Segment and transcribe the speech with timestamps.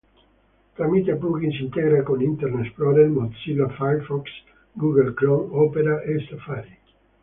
[0.77, 4.31] Tramite plugin si integra con Internet Explorer, Mozilla Firefox,
[4.73, 6.75] Google Chrome, Opera e Safari.